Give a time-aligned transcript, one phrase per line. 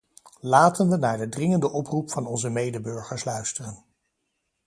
[0.39, 3.83] Laten we naar de dringende oproep van onze medeburgers luisteren.